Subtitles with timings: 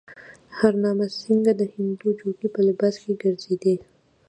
[0.57, 3.75] هرنام سینګه د هندو جوګي په لباس کې ګرځېدی.